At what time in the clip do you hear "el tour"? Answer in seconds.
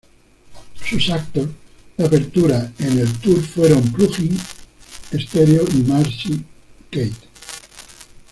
2.97-3.39